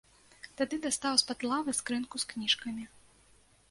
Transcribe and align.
Тады 0.61 0.79
дастаў 0.85 1.13
з-пад 1.23 1.39
лавы 1.53 1.77
скрынку 1.83 2.15
з 2.25 2.35
кніжкамі. 2.35 2.83